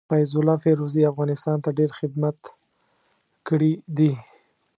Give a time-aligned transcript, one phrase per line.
[0.09, 2.39] فيض الله فيروزي افغانستان ته ډير خدمت
[3.47, 4.11] کړي دي.